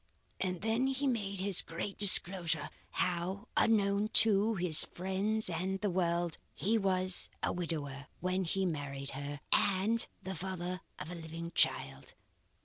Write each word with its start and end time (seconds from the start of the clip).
And 0.39 0.61
then 0.61 0.87
he 0.87 1.05
made 1.05 1.39
his 1.41 1.61
great 1.61 1.95
disclosure, 1.95 2.71
how, 2.89 3.47
unknown 3.55 4.07
to, 4.25 4.55
his 4.55 4.83
friends 4.83 5.47
and 5.47 5.79
the 5.79 5.91
world, 5.91 6.39
he 6.55 6.75
was 6.75 7.29
a 7.43 7.53
widower 7.53 8.07
when 8.19 8.43
he 8.45 8.65
married 8.65 9.11
her, 9.11 9.41
and 9.51 10.07
the 10.23 10.33
father 10.33 10.81
of 10.97 11.11
a 11.11 11.13
living 11.13 11.51
child. 11.53 12.13